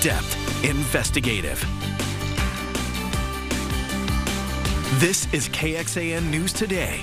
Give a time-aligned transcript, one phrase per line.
[0.00, 1.58] depth, investigative.
[5.00, 7.02] This is KXAN News Today.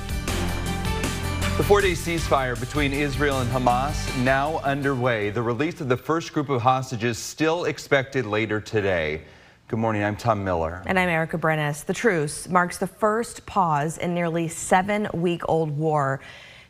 [1.58, 5.30] The four-day ceasefire between Israel and Hamas now underway.
[5.30, 9.24] The release of the first group of hostages still expected later today.
[9.68, 10.82] Good morning, I'm Tom Miller.
[10.86, 11.84] And I'm Erica Brenes.
[11.84, 16.22] The truce marks the first pause in nearly seven-week-old war.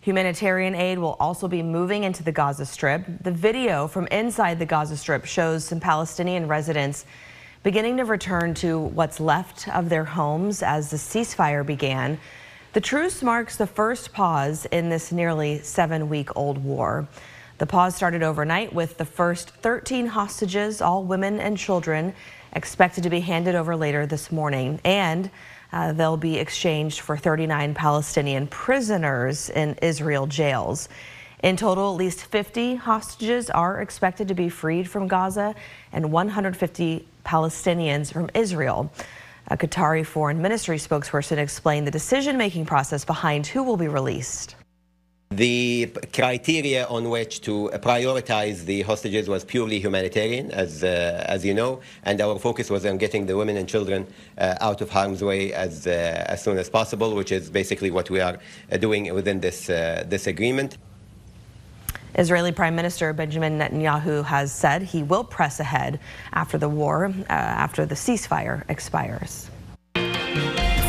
[0.05, 3.03] Humanitarian aid will also be moving into the Gaza Strip.
[3.21, 7.07] The video from inside the Gaza Strip shows some Palestinian residents
[7.63, 12.19] beginning to return to what's left of their homes as the ceasefire began.
[12.73, 17.07] The truce marks the first pause in this nearly seven week old war.
[17.57, 22.13] The pause started overnight with the first 13 hostages, all women and children,
[22.53, 24.79] expected to be handed over later this morning.
[24.85, 25.31] And
[25.75, 30.87] uh, they'll be exchanged for 39 Palestinian prisoners in Israel jails.
[31.43, 35.53] In total, at least 50 hostages are expected to be freed from Gaza
[35.91, 38.89] and 150 Palestinians from Israel.
[39.49, 44.55] A Qatari foreign ministry spokesperson explained the decision-making process behind who will be released.
[45.35, 51.53] The criteria on which to prioritize the hostages was purely humanitarian, as, uh, as you
[51.53, 55.21] know, and our focus was on getting the women and children uh, out of harm's
[55.21, 58.37] way as, uh, as soon as possible, which is basically what we are
[58.71, 60.77] uh, doing within this, uh, this agreement.
[62.17, 65.99] Israeli Prime Minister Benjamin Netanyahu has said he will press ahead
[66.31, 69.49] after the war, uh, after the ceasefire expires.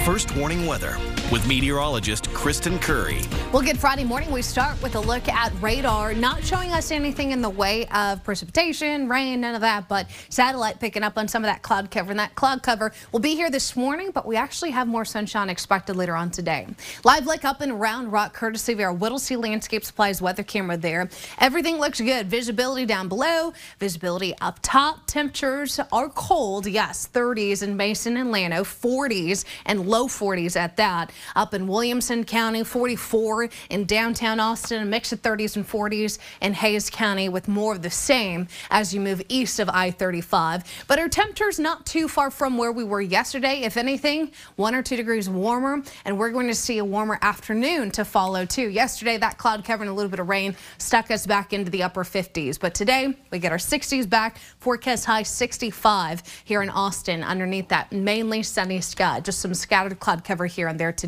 [0.05, 0.97] First warning weather
[1.33, 3.21] with meteorologist Kristen Curry.
[3.53, 4.31] Well, good Friday morning.
[4.31, 8.23] We start with a look at radar, not showing us anything in the way of
[8.23, 12.11] precipitation, rain, none of that, but satellite picking up on some of that cloud cover.
[12.13, 15.51] And that cloud cover will be here this morning, but we actually have more sunshine
[15.51, 16.69] expected later on today.
[17.03, 21.09] Live lake up and around Rock, courtesy of our Whittlesey Landscape Supplies weather camera there.
[21.39, 22.29] Everything looks good.
[22.29, 25.07] Visibility down below, visibility up top.
[25.07, 26.67] Temperatures are cold.
[26.67, 31.11] Yes, 30s in Mason and Llano, 40s and low 40s at that.
[31.35, 36.55] Up in Williamson County, 44 in downtown Austin, a mix of 30s and 40s in
[36.55, 40.65] Hays County with more of the same as you move east of I-35.
[40.87, 43.63] But our temperatures not too far from where we were yesterday.
[43.63, 47.91] If anything, one or two degrees warmer, and we're going to see a warmer afternoon
[47.93, 48.69] to follow too.
[48.69, 51.83] Yesterday, that cloud cover and a little bit of rain stuck us back into the
[51.83, 52.59] upper 50s.
[52.59, 54.39] But today, we get our 60s back.
[54.59, 59.21] Forecast high 65 here in Austin underneath that mainly sunny sky.
[59.21, 61.06] Just some scattered cloud cover here and there today.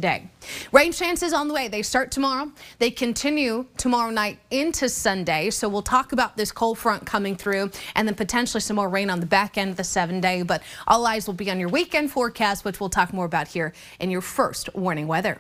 [0.73, 1.69] Rain chances on the way.
[1.69, 2.51] They start tomorrow.
[2.79, 5.51] They continue tomorrow night into Sunday.
[5.51, 9.11] So we'll talk about this cold front coming through and then potentially some more rain
[9.11, 10.43] on the back end of the seven day.
[10.43, 13.73] But all eyes will be on your weekend forecast, which we'll talk more about here
[14.01, 15.39] in your first warning weather.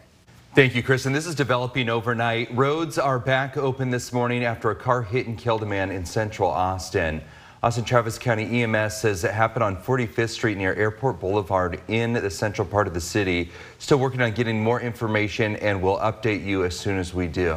[0.54, 1.12] Thank you, Kristen.
[1.12, 2.54] This is developing overnight.
[2.56, 6.04] Roads are back open this morning after a car hit and killed a man in
[6.04, 7.22] central Austin.
[7.60, 12.30] Austin Travis County EMS says it happened on 45th Street near Airport Boulevard in the
[12.30, 13.50] central part of the city.
[13.80, 17.56] Still working on getting more information and we'll update you as soon as we do.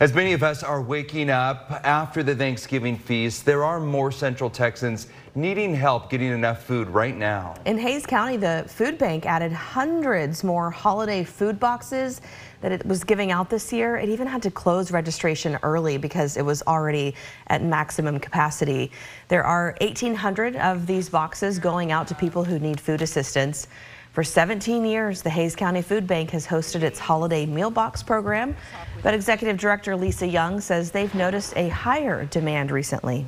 [0.00, 4.48] As many of us are waking up after the Thanksgiving feast, there are more Central
[4.48, 7.54] Texans needing help getting enough food right now.
[7.66, 12.20] In Hays County, the food bank added hundreds more holiday food boxes
[12.60, 13.96] that it was giving out this year.
[13.96, 17.14] It even had to close registration early because it was already
[17.48, 18.92] at maximum capacity.
[19.28, 23.66] There are 1,800 of these boxes going out to people who need food assistance.
[24.12, 28.54] For 17 years, the Hays County Food Bank has hosted its holiday meal box program,
[29.02, 33.26] but Executive Director Lisa Young says they've noticed a higher demand recently.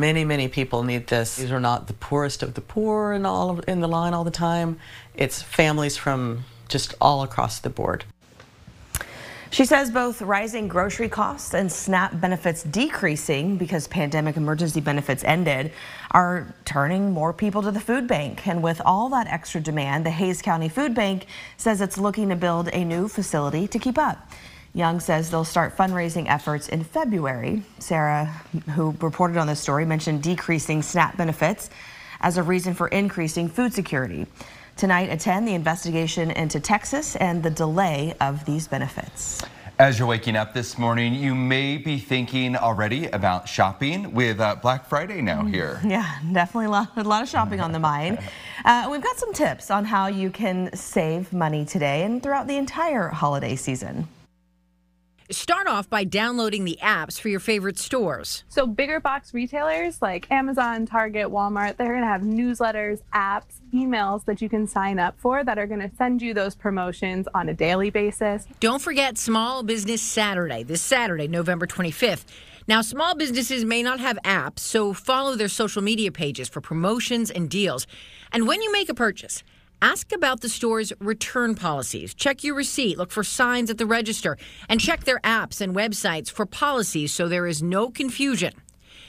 [0.00, 1.36] Many, many people need this.
[1.36, 4.24] These are not the poorest of the poor in all of, in the line all
[4.24, 4.78] the time.
[5.14, 8.04] It's families from just all across the board.
[9.52, 15.72] She says both rising grocery costs and SNAP benefits decreasing because pandemic emergency benefits ended
[16.12, 18.46] are turning more people to the food bank.
[18.48, 21.26] And with all that extra demand, the Hays County Food Bank
[21.58, 24.26] says it's looking to build a new facility to keep up.
[24.74, 27.62] Young says they'll start fundraising efforts in February.
[27.78, 28.24] Sarah,
[28.74, 31.68] who reported on this story, mentioned decreasing SNAP benefits
[32.22, 34.26] as a reason for increasing food security.
[34.78, 39.42] Tonight at 10, the investigation into Texas and the delay of these benefits.
[39.78, 44.54] As you're waking up this morning, you may be thinking already about shopping with uh,
[44.54, 45.80] Black Friday now mm, here.
[45.84, 48.18] Yeah, definitely a lot, a lot of shopping on the mind.
[48.64, 52.56] Uh, we've got some tips on how you can save money today and throughout the
[52.56, 54.06] entire holiday season.
[55.32, 58.44] Start off by downloading the apps for your favorite stores.
[58.48, 64.26] So, bigger box retailers like Amazon, Target, Walmart, they're going to have newsletters, apps, emails
[64.26, 67.48] that you can sign up for that are going to send you those promotions on
[67.48, 68.46] a daily basis.
[68.60, 72.24] Don't forget Small Business Saturday, this Saturday, November 25th.
[72.68, 77.30] Now, small businesses may not have apps, so follow their social media pages for promotions
[77.30, 77.86] and deals.
[78.30, 79.42] And when you make a purchase,
[79.82, 82.14] Ask about the store's return policies.
[82.14, 84.38] Check your receipt, look for signs at the register,
[84.68, 88.52] and check their apps and websites for policies so there is no confusion.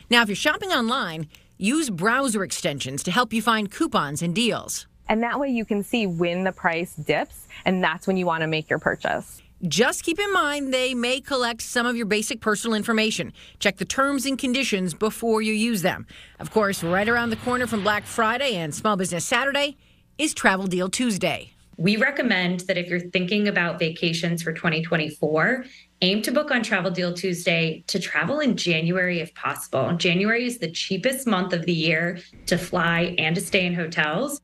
[0.09, 1.27] Now, if you're shopping online,
[1.59, 4.87] use browser extensions to help you find coupons and deals.
[5.07, 8.41] And that way you can see when the price dips, and that's when you want
[8.41, 9.43] to make your purchase.
[9.67, 13.31] Just keep in mind they may collect some of your basic personal information.
[13.59, 16.07] Check the terms and conditions before you use them.
[16.39, 19.77] Of course, right around the corner from Black Friday and Small Business Saturday,
[20.17, 21.53] is Travel Deal Tuesday.
[21.77, 25.65] We recommend that if you're thinking about vacations for 2024,
[26.01, 29.93] aim to book on Travel Deal Tuesday to travel in January if possible.
[29.93, 34.39] January is the cheapest month of the year to fly and to stay in hotels.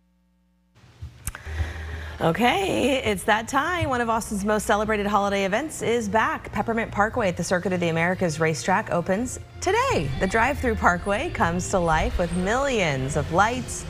[2.22, 3.88] Okay, it's that time.
[3.88, 6.52] One of Austin's most celebrated holiday events is back.
[6.52, 10.10] Peppermint Parkway at the Circuit of the Americas racetrack opens today.
[10.20, 13.86] The drive-through parkway comes to life with millions of lights,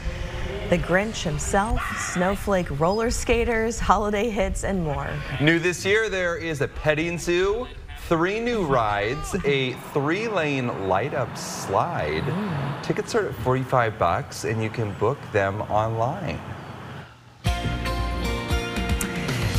[0.69, 1.81] the Grinch himself,
[2.13, 5.09] snowflake roller skaters, holiday hits, and more.
[5.41, 7.67] New this year, there is a petting zoo,
[8.07, 12.23] three new rides, a three-lane light-up slide.
[12.23, 12.81] Hmm.
[12.81, 16.39] Tickets are at 45 bucks, and you can book them online.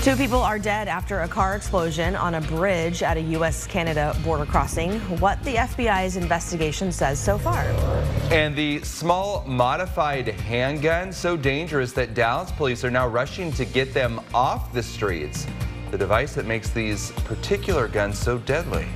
[0.03, 4.47] Two people are dead after a car explosion on a bridge at a U.S.-Canada border
[4.47, 4.99] crossing.
[5.21, 7.65] What the FBI's investigation says so far.
[8.31, 13.93] And the small modified handgun, so dangerous that Dallas police are now rushing to get
[13.93, 15.49] them off the streets.
[15.91, 18.87] The device that makes these particular guns so deadly.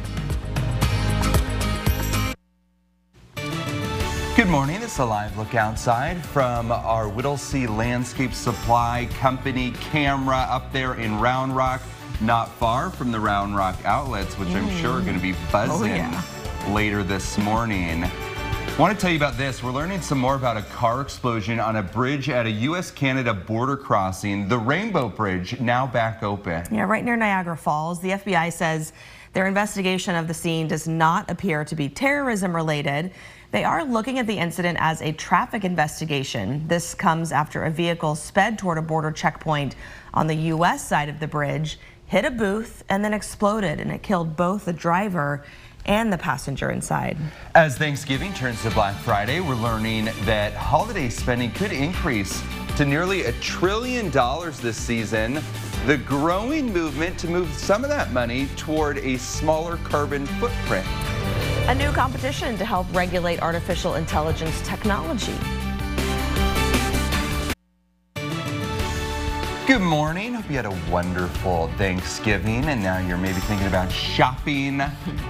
[4.37, 4.81] Good morning.
[4.83, 11.19] It's a live look outside from our Whittlesey Landscape Supply Company camera up there in
[11.19, 11.83] Round Rock,
[12.21, 15.07] not far from the Round Rock outlets, which I'm sure are mm.
[15.07, 16.23] going to be buzzing Oh, yeah.
[16.73, 18.05] later this morning.
[18.75, 19.63] I want to tell you about this.
[19.63, 23.77] We're learning some more about a car explosion on a bridge at a U.S.-Canada border
[23.77, 24.49] crossing.
[24.49, 26.67] The Rainbow Bridge now back open.
[26.75, 28.01] Yeah, right near Niagara Falls.
[28.01, 28.93] The FBI says
[29.33, 33.13] their investigation of the scene does not appear to be terrorism related.
[33.53, 36.67] They are looking at the incident as a traffic investigation.
[36.67, 39.77] This comes after a vehicle sped toward a border checkpoint
[40.13, 40.85] on the U.S.
[40.85, 44.73] side of the bridge, hit a booth, and then exploded, and it killed both the
[44.73, 45.45] driver
[45.87, 47.17] and the passenger inside.
[47.55, 52.43] As Thanksgiving turns to Black Friday, we're learning that holiday spending could increase
[52.77, 55.41] to nearly a trillion dollars this season.
[55.87, 60.87] The growing movement to move some of that money toward a smaller carbon footprint.
[61.69, 65.35] A new competition to help regulate artificial intelligence technology.
[69.67, 70.35] Good morning.
[70.35, 74.83] Hope you had a wonderful Thanksgiving and now you're maybe thinking about shopping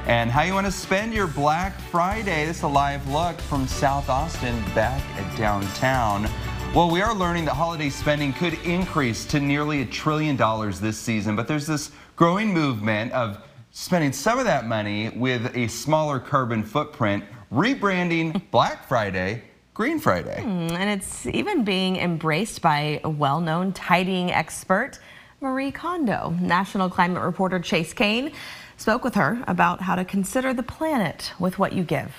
[0.08, 2.44] and how you want to spend your Black Friday.
[2.44, 6.28] This is a live look from South Austin back at downtown.
[6.74, 10.98] Well, we are learning that holiday spending could increase to nearly a trillion dollars this
[10.98, 13.38] season, but there's this growing movement of
[13.70, 17.22] spending some of that money with a smaller carbon footprint,
[17.52, 19.44] rebranding Black Friday
[19.74, 20.40] Green Friday.
[20.40, 25.00] Hmm, and it's even being embraced by a well-known tidying expert,
[25.40, 26.30] Marie Kondo.
[26.40, 28.30] National climate reporter Chase Kane
[28.76, 32.14] spoke with her about how to consider the planet with what you give.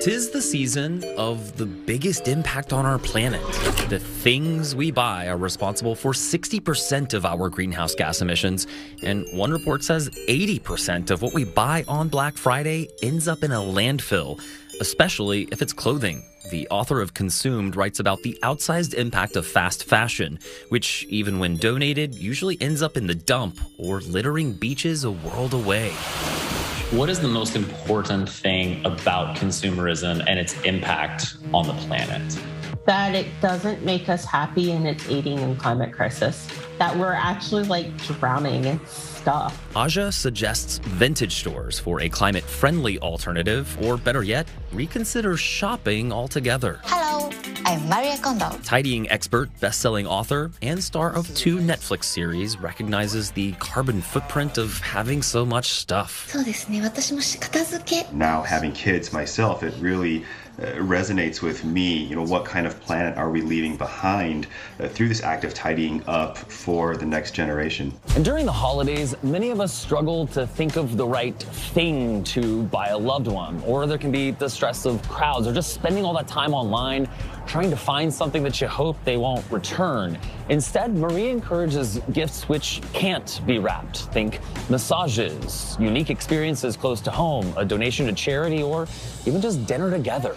[0.00, 3.42] Tis the season of the biggest impact on our planet.
[3.90, 8.66] The things we buy are responsible for 60% of our greenhouse gas emissions,
[9.02, 13.52] and one report says 80% of what we buy on Black Friday ends up in
[13.52, 14.40] a landfill,
[14.80, 16.24] especially if it's clothing.
[16.50, 20.38] The author of Consumed writes about the outsized impact of fast fashion,
[20.70, 25.54] which, even when donated, usually ends up in the dump or littering beaches a world
[25.54, 25.90] away.
[26.90, 32.59] What is the most important thing about consumerism and its impact on the planet?
[32.86, 37.64] that it doesn't make us happy and it's aiding in climate crisis, that we're actually
[37.64, 39.60] like drowning in stuff.
[39.76, 46.80] Aja suggests vintage stores for a climate friendly alternative, or better yet, reconsider shopping altogether.
[46.84, 47.30] Hello,
[47.66, 48.48] I'm Marie Kondo.
[48.64, 54.56] Tidying expert, best selling author, and star of two Netflix series recognizes the carbon footprint
[54.56, 56.30] of having so much stuff.
[58.14, 60.24] Now, having kids myself, it really
[60.58, 62.04] resonates with me.
[62.04, 64.46] You know, what kind of planet are we leaving behind
[64.78, 67.92] uh, through this act of tidying up for the next generation?
[68.14, 72.64] And during the holidays, many of us struggle to think of the right thing to
[72.64, 76.04] buy a loved one, or there can be the stress of crowds or just spending
[76.04, 77.08] all that time online
[77.50, 80.16] trying to find something that you hope they won't return.
[80.50, 84.02] Instead, Marie encourages gifts which can't be wrapped.
[84.12, 84.38] Think
[84.68, 88.86] massages, unique experiences close to home, a donation to charity, or
[89.26, 90.36] even just dinner together.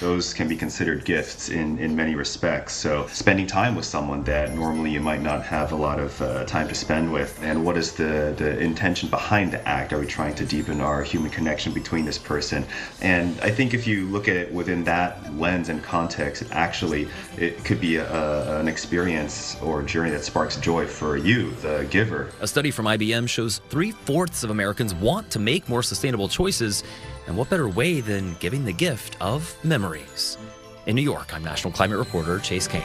[0.00, 2.74] Those can be considered gifts in, in many respects.
[2.74, 6.44] So, spending time with someone that normally you might not have a lot of uh,
[6.44, 9.92] time to spend with, and what is the, the intention behind the act?
[9.92, 12.64] Are we trying to deepen our human connection between this person?
[13.00, 17.64] And I think if you look at it within that lens and context, actually, it
[17.64, 22.30] could be a, a, an experience or journey that sparks joy for you, the giver.
[22.40, 26.82] A study from IBM shows three fourths of Americans want to make more sustainable choices.
[27.26, 30.38] And what better way than giving the gift of memories?
[30.86, 32.82] In New York, I'm National Climate Reporter Chase Kane.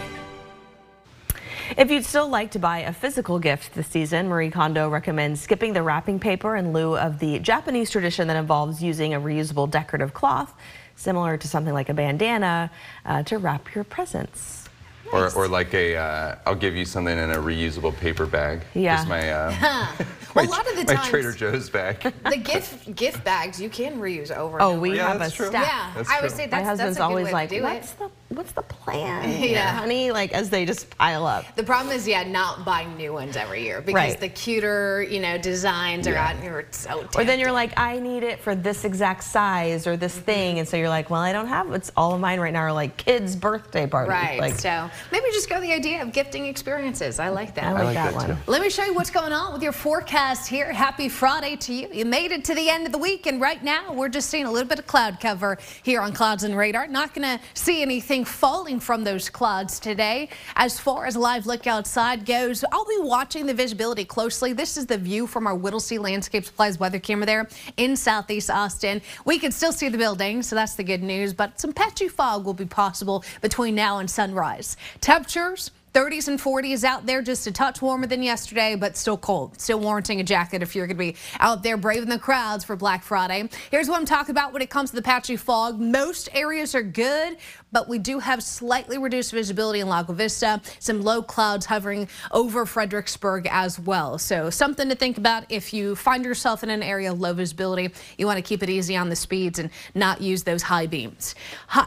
[1.78, 5.74] If you'd still like to buy a physical gift this season, Marie Kondo recommends skipping
[5.74, 10.14] the wrapping paper in lieu of the Japanese tradition that involves using a reusable decorative
[10.14, 10.54] cloth,
[10.96, 12.70] similar to something like a bandana,
[13.06, 14.70] uh, to wrap your presents.
[15.12, 18.62] Or, or like a, uh, I'll give you something in a reusable paper bag.
[18.76, 18.98] Yeah.
[18.98, 19.92] Just my, uh,
[20.36, 22.02] well, a lot of the my times, Trader Joe's bag.
[22.30, 24.58] the gift gift bags you can reuse over.
[24.58, 25.02] And Oh, and we over.
[25.08, 25.48] have a that's true.
[25.48, 25.66] stack.
[25.66, 26.38] Yeah, That's I would true.
[26.38, 27.98] say My husband's that's a good always way like, what's it.
[28.00, 29.80] the what's the plan, Yeah.
[29.80, 30.12] honey?
[30.12, 31.46] Like as they just pile up.
[31.56, 34.20] The problem is, yeah, not buying new ones every year because Right.
[34.20, 36.26] the cuter, you know, designs are Yeah.
[36.28, 37.08] out and you're so.
[37.16, 40.26] Or then you're like, I need it for this exact size or this mm-hmm.
[40.26, 41.72] thing, and so you're like, well, I don't have.
[41.74, 44.10] It's all of mine right now are like kids' birthday parties.
[44.10, 44.40] Right.
[44.40, 47.20] Like, so maybe just go the idea of gifting experiences.
[47.20, 47.66] I like that.
[47.66, 48.38] I like I like that that one.
[48.38, 48.52] too.
[48.52, 50.72] Let me show you what's going on with your forecast here.
[50.72, 51.90] Happy Friday to you.
[51.92, 54.46] You made it to the end of the week, and right now we're just seeing
[54.46, 56.88] a little bit of cloud cover here on Clouds and Radar.
[56.88, 60.30] Not going to see anything falling from those clouds today.
[60.56, 64.54] As far as live look outside goes, I'll be watching the visibility closely.
[64.54, 69.02] This is the view from our Whittlesey Landscape Supplies weather camera there in southeast Austin.
[69.26, 72.46] We can still see the building, so that's the good news, but some patchy fog
[72.46, 74.78] will be possible between now and sunrise.
[75.02, 79.58] Temperatures 30s and 40s out there, just a touch warmer than yesterday, but still cold.
[79.62, 82.76] Still warranting a jacket if you're going to be out there braving the crowds for
[82.76, 83.48] Black Friday.
[83.72, 85.80] Here's what I'm talking about when it comes to the patchy fog.
[85.80, 87.38] Most areas are good,
[87.72, 90.62] but we do have slightly reduced visibility in Lago Vista.
[90.80, 94.18] Some low clouds hovering over Fredericksburg as well.
[94.18, 97.90] So something to think about if you find yourself in an area of low visibility.
[98.18, 101.36] You want to keep it easy on the speeds and not use those high beams.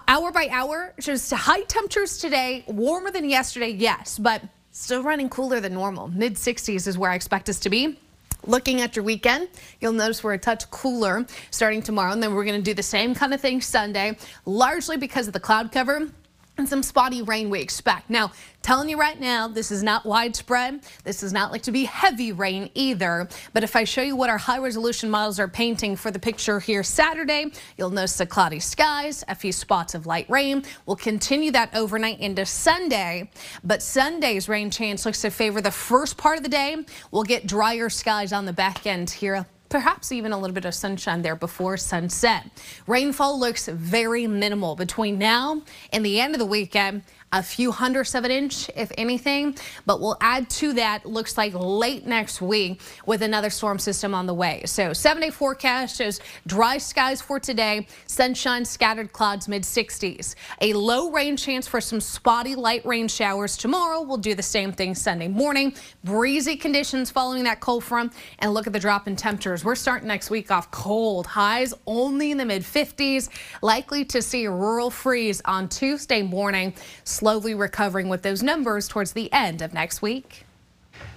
[0.09, 5.61] Hour by hour, just high temperatures today, warmer than yesterday, yes, but still running cooler
[5.61, 6.09] than normal.
[6.09, 7.99] Mid 60s is where I expect us to be.
[8.47, 9.49] Looking at your weekend,
[9.81, 12.83] you'll notice we're a touch cooler starting tomorrow, and then we're going to do the
[12.83, 16.09] same kind of thing Sunday, largely because of the cloud cover
[16.59, 18.11] and some spotty rain we expect.
[18.11, 20.81] Now, telling you right now, this is not widespread.
[21.05, 23.29] This is not like to be heavy rain either.
[23.53, 26.59] But if I show you what our high resolution models are painting for the picture
[26.59, 30.65] here Saturday, you'll notice the cloudy skies, a few spots of light rain.
[30.85, 33.31] We'll continue that overnight into Sunday.
[33.63, 36.77] But Sunday's rain chance looks to favor the first part of the day.
[37.13, 40.75] We'll get drier skies on the back end here perhaps even a little bit of
[40.75, 42.51] sunshine there before sunset.
[42.87, 47.03] Rainfall looks very minimal between now and the end of the weekend.
[47.31, 49.55] A few hundredths of an inch, if anything,
[49.85, 54.25] but we'll add to that, looks like late next week with another storm system on
[54.25, 54.63] the way.
[54.65, 60.37] So seven day forecast shows dry skies for today, sunshine, scattered clouds, mid 60s.
[60.63, 64.01] A low rain chance for some spotty light rain showers tomorrow.
[64.01, 65.75] We'll do the same thing Sunday morning.
[66.05, 68.15] Breezy conditions following that cold front.
[68.39, 69.67] And look at the drop in temperatures.
[69.67, 71.27] We're starting next week off cold.
[71.27, 73.29] Highs only in the mid 50s.
[73.61, 76.73] Likely to see a rural freeze on Tuesday morning.
[77.19, 80.47] Slowly recovering with those numbers towards the end of next week.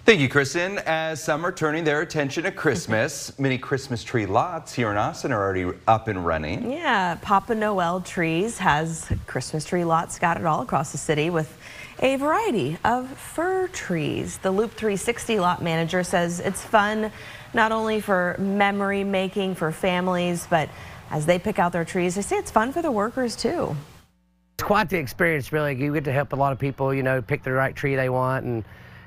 [0.04, 0.80] Thank you, Kristen.
[0.88, 5.32] As some are turning their attention to Christmas, many Christmas tree lots here in Austin
[5.32, 6.72] are already up and running.
[6.72, 11.56] Yeah, Papa Noel Trees has Christmas tree lots scattered all across the city with
[12.00, 14.40] a variety of fir trees.
[14.40, 17.12] The Loop 360 lot manager says it's fun
[17.54, 20.68] not only for memory making for families, but
[21.12, 23.76] as they pick out their trees, they say it's fun for the workers too.
[24.62, 25.76] It's quite the experience, really.
[25.76, 28.10] You get to help a lot of people, you know, pick the right tree they
[28.10, 28.64] want and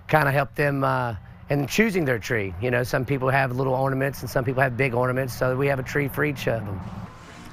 [0.08, 1.14] kind of help them uh,
[1.48, 2.52] in choosing their tree.
[2.60, 5.68] You know, some people have little ornaments and some people have big ornaments, so we
[5.68, 6.80] have a tree for each of them.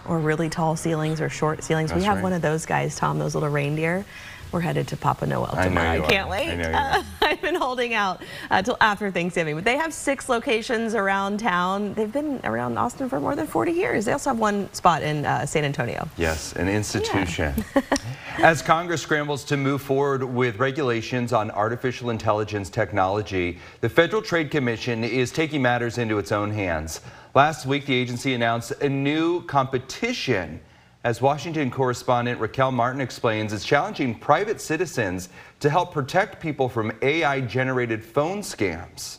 [0.07, 1.93] Or really tall ceilings or short ceilings.
[1.93, 2.23] we have right.
[2.23, 4.03] one of those guys, Tom, those little reindeer.
[4.51, 6.03] We're headed to Papa Noel I tomorrow.
[6.03, 6.49] I, can't wait.
[6.49, 11.39] I uh, I've been holding out until after Thanksgiving, but they have six locations around
[11.39, 11.93] town.
[11.93, 14.03] They've been around Austin for more than 40 years.
[14.03, 16.05] They also have one spot in uh, San Antonio.
[16.17, 17.63] Yes, an institution.
[18.39, 24.51] As Congress scrambles to move forward with regulations on artificial intelligence technology, the Federal Trade
[24.51, 26.99] Commission is taking matters into its own hands.
[27.33, 30.59] Last week, the agency announced a new competition.
[31.03, 35.29] As Washington correspondent Raquel Martin explains, it's challenging private citizens
[35.59, 39.17] to help protect people from AI generated phone scams.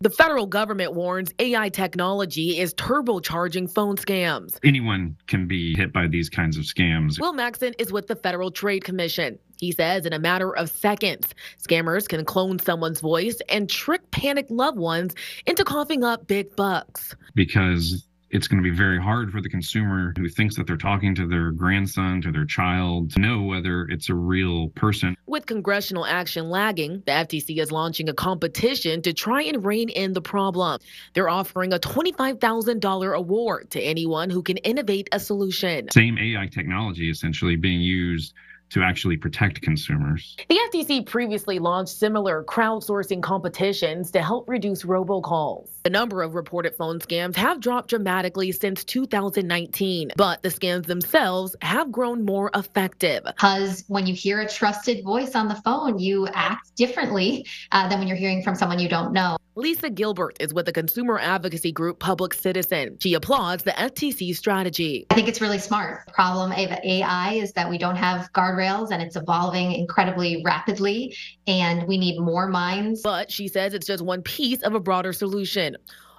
[0.00, 4.60] The federal government warns AI technology is turbocharging phone scams.
[4.62, 7.20] Anyone can be hit by these kinds of scams.
[7.20, 9.40] Will Maxson is with the Federal Trade Commission.
[9.58, 14.52] He says in a matter of seconds, scammers can clone someone's voice and trick panicked
[14.52, 17.16] loved ones into coughing up big bucks.
[17.34, 21.14] because it's going to be very hard for the consumer who thinks that they're talking
[21.14, 25.16] to their grandson, to their child, to know whether it's a real person.
[25.26, 30.12] With congressional action lagging, the FTC is launching a competition to try and rein in
[30.12, 30.80] the problem.
[31.14, 35.90] They're offering a $25,000 award to anyone who can innovate a solution.
[35.90, 38.34] Same AI technology essentially being used
[38.70, 40.36] to actually protect consumers.
[40.48, 45.68] The FTC previously launched similar crowdsourcing competitions to help reduce robocalls.
[45.84, 51.56] The number of reported phone scams have dropped dramatically since 2019, but the scams themselves
[51.62, 53.24] have grown more effective.
[53.24, 57.98] Because when you hear a trusted voice on the phone, you act differently uh, than
[57.98, 59.38] when you're hearing from someone you don't know.
[59.58, 62.96] Lisa Gilbert is with the consumer advocacy group Public Citizen.
[63.00, 65.04] She applauds the FTC strategy.
[65.10, 66.06] I think it's really smart.
[66.06, 71.16] The problem of AI is that we don't have guardrails and it's evolving incredibly rapidly,
[71.48, 73.02] and we need more minds.
[73.02, 75.76] But she says it's just one piece of a broader solution.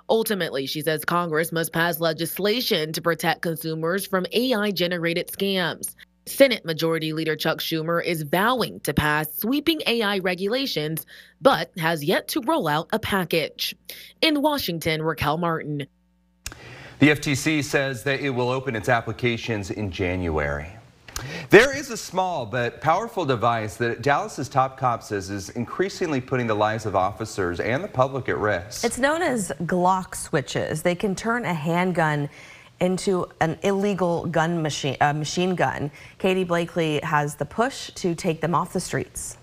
[0.09, 5.95] Ultimately, she says Congress must pass legislation to protect consumers from AI generated scams.
[6.29, 11.05] Senate Majority Leader Chuck Schumer is vowing to pass sweeping AI regulations,
[11.41, 13.75] but has yet to roll out a package.
[14.21, 15.87] In Washington, Raquel Martin.
[16.99, 20.67] The FTC says that it will open its applications in January.
[21.49, 26.47] There is a small but powerful device that Dallas's top cop says is increasingly putting
[26.47, 28.85] the lives of officers and the public at risk.
[28.85, 30.81] It's known as Glock switches.
[30.81, 32.29] They can turn a handgun
[32.79, 35.91] into an illegal gun machine, uh, machine gun.
[36.17, 39.37] Katie Blakely has the push to take them off the streets.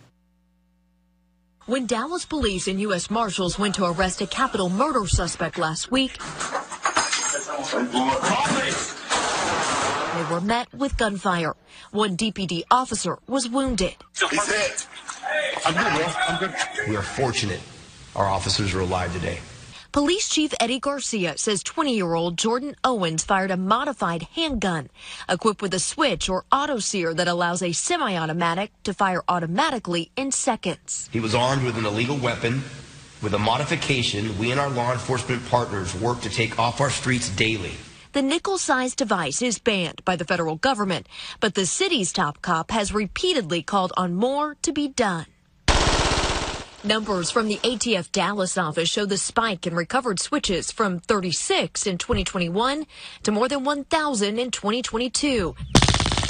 [1.67, 3.11] When Dallas police and U.S.
[3.11, 6.17] Marshals went to arrest a capital murder suspect last week,
[10.15, 11.55] they were met with gunfire.
[11.91, 13.97] One DPD officer was wounded.
[14.31, 14.87] He's hit.
[15.65, 16.13] I'm good, bro.
[16.29, 16.55] I'm good.
[16.89, 17.61] We are fortunate
[18.17, 19.39] our officers are alive today.
[19.97, 24.91] Police Chief Eddie Garcia says 20-year-old Jordan Owens fired a modified handgun
[25.27, 30.33] equipped with a switch or auto sear that allows a semi-automatic to fire automatically in
[30.33, 31.09] seconds.
[31.15, 32.63] He was armed with an illegal weapon.
[33.23, 37.31] With a modification, we and our law enforcement partners work to take off our streets
[37.31, 37.73] daily.
[38.13, 41.09] The nickel-sized device is banned by the federal government,
[41.41, 45.25] but the city's top cop has repeatedly called on more to be done.
[46.87, 51.99] Numbers from the ATF Dallas office show the spike in recovered switches from 36 in
[51.99, 52.87] 2021
[53.25, 55.57] to more than 1,000 in 2022.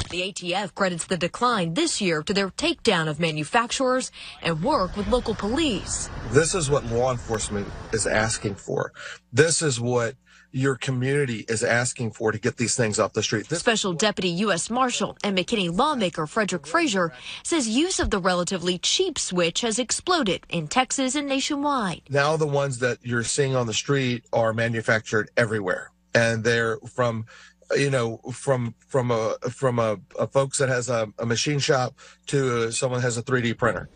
[0.08, 5.08] The ATF credits the decline this year to their takedown of manufacturers and work with
[5.08, 6.08] local police.
[6.30, 8.94] This is what law enforcement is asking for.
[9.30, 10.14] This is what
[10.56, 13.48] your community is asking for to get these things off the street.
[13.48, 14.70] This Special Deputy U.S.
[14.70, 20.46] Marshal and McKinney lawmaker Frederick Frazier says use of the relatively cheap switch has exploded
[20.48, 22.02] in Texas and nationwide.
[22.08, 27.26] now the ones that you're seeing on the street are manufactured everywhere and they're from
[27.76, 31.94] you know from from a from a, a folks that has a, a machine shop
[32.26, 33.88] to someone has a 3d printer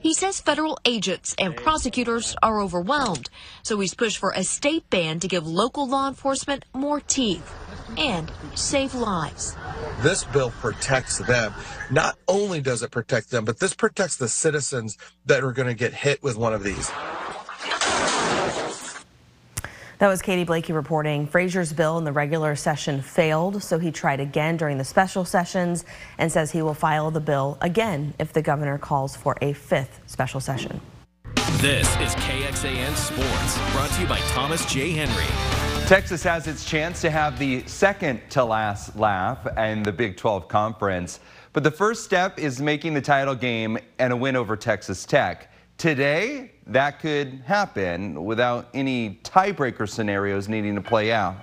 [0.00, 3.28] He says federal agents and prosecutors are overwhelmed,
[3.62, 7.54] so he's pushed for a state ban to give local law enforcement more teeth
[7.98, 9.56] and save lives.
[10.00, 11.52] this bill protects them.
[11.90, 15.74] Not only does it protect them but this protects the citizens that are going to
[15.74, 16.90] get hit with one of these
[20.00, 21.26] That was Katie Blakey reporting.
[21.26, 25.84] Frazier's bill in the regular session failed, so he tried again during the special sessions
[26.16, 30.00] and says he will file the bill again if the governor calls for a fifth
[30.06, 30.80] special session.
[31.58, 34.92] This is KXAN Sports, brought to you by Thomas J.
[34.92, 35.26] Henry.
[35.86, 40.48] Texas has its chance to have the second to last laugh in the Big 12
[40.48, 41.20] Conference.
[41.52, 45.49] But the first step is making the title game and a win over Texas Tech.
[45.80, 51.36] Today, that could happen without any tiebreaker scenarios needing to play out.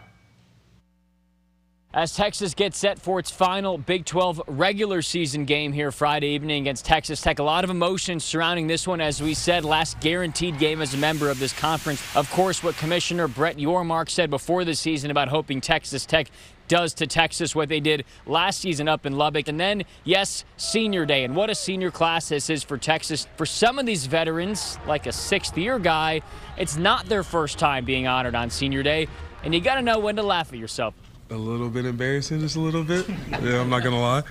[1.92, 6.62] as Texas gets set for its final Big 12 regular season game here Friday evening
[6.62, 7.40] against Texas Tech.
[7.40, 10.98] A lot of emotions surrounding this one, as we said, last guaranteed game as a
[10.98, 12.00] member of this conference.
[12.16, 16.28] Of course, what Commissioner Brett Yormark said before the season about hoping Texas Tech
[16.68, 19.48] does to Texas what they did last season up in Lubbock.
[19.48, 21.24] And then, yes, senior day.
[21.24, 23.28] And what a senior class this is for Texas.
[23.38, 26.22] For some of these veterans, like a sixth year guy,
[26.58, 29.08] it's not their first time being honored on senior day.
[29.44, 30.94] And you got to know when to laugh at yourself
[31.30, 33.08] a little bit embarrassing, just a little bit.
[33.30, 34.24] yeah, I'm not gonna lie.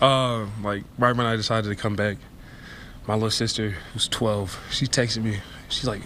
[0.00, 2.18] Uh, like right when I decided to come back,
[3.06, 5.38] my little sister, who's 12, she texted me.
[5.68, 6.02] She's like,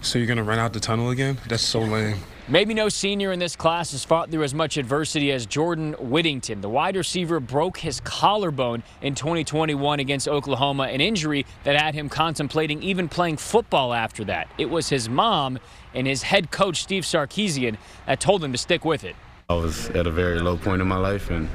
[0.00, 1.38] "So you're gonna run out the tunnel again?
[1.48, 2.18] That's so lame."
[2.52, 6.60] Maybe no senior in this class has fought through as much adversity as Jordan Whittington.
[6.60, 12.10] The wide receiver broke his collarbone in 2021 against Oklahoma, an injury that had him
[12.10, 14.48] contemplating even playing football after that.
[14.58, 15.60] It was his mom
[15.94, 19.16] and his head coach, Steve Sarkisian, that told him to stick with it.
[19.48, 21.48] I was at a very low point in my life, and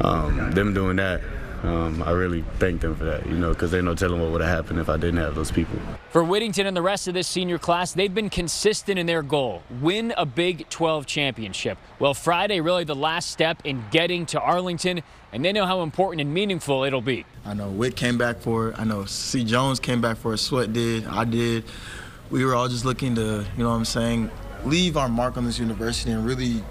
[0.00, 1.20] um, them doing that,
[1.62, 4.40] um, I really thank them for that, you know, because there's no telling what would
[4.40, 5.78] have happened if I didn't have those people.
[6.10, 9.62] For Whittington and the rest of this senior class, they've been consistent in their goal
[9.80, 11.76] win a Big 12 championship.
[11.98, 16.22] Well, Friday, really the last step in getting to Arlington, and they know how important
[16.22, 17.26] and meaningful it'll be.
[17.44, 18.78] I know Witt came back for it.
[18.78, 19.44] I know C.
[19.44, 20.38] Jones came back for it.
[20.38, 21.06] Sweat did.
[21.06, 21.64] I did.
[22.30, 24.30] We were all just looking to, you know what I'm saying,
[24.64, 26.62] leave our mark on this university and really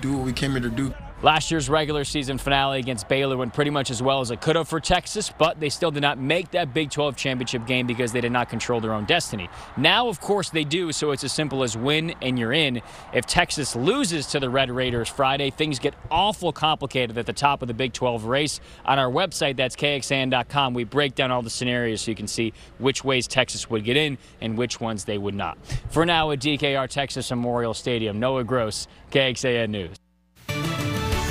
[0.00, 0.92] do what we came here to do.
[1.22, 4.56] Last year's regular season finale against Baylor went pretty much as well as it could
[4.56, 8.10] have for Texas, but they still did not make that Big 12 championship game because
[8.10, 9.48] they did not control their own destiny.
[9.76, 12.82] Now, of course, they do, so it's as simple as win and you're in.
[13.14, 17.62] If Texas loses to the Red Raiders Friday, things get awful complicated at the top
[17.62, 18.60] of the Big 12 race.
[18.84, 22.52] On our website, that's kxan.com, we break down all the scenarios so you can see
[22.78, 25.56] which ways Texas would get in and which ones they would not.
[25.88, 30.01] For now, at DKR Texas Memorial Stadium, Noah Gross, KXAN News.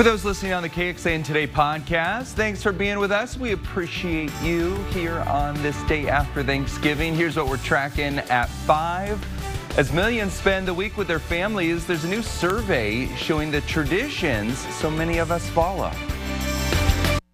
[0.01, 3.37] For those listening on the KXAN Today podcast, thanks for being with us.
[3.37, 7.13] We appreciate you here on this day after Thanksgiving.
[7.13, 9.77] Here's what we're tracking at 5.
[9.77, 14.57] As millions spend the week with their families, there's a new survey showing the traditions
[14.73, 15.91] so many of us follow.